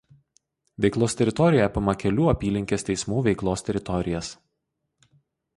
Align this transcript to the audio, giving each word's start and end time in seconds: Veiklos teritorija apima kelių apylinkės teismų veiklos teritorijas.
Veiklos 0.85 1.15
teritorija 1.19 1.67
apima 1.71 1.95
kelių 2.05 2.27
apylinkės 2.33 2.87
teismų 2.89 3.23
veiklos 3.29 3.65
teritorijas. 3.69 4.33